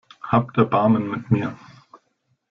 Habt 0.23 0.57
Erbarmen 0.57 1.11
mit 1.11 1.29
mir! 1.29 1.55